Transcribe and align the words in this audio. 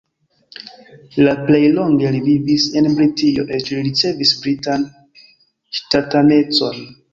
La 1.27 1.33
plej 1.49 1.59
longe 1.73 2.13
li 2.15 2.21
vivis 2.29 2.65
en 2.81 2.89
Britio, 3.01 3.45
eĉ 3.59 3.71
li 3.75 3.85
ricevis 3.91 4.33
britan 4.47 4.89
ŝtatanecon. 5.81 6.85